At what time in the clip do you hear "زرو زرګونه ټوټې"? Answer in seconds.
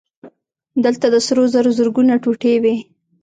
1.53-2.53